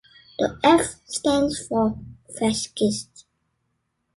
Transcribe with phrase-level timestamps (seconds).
[0.39, 1.95] The "F" stands for
[2.39, 3.27] "fascist".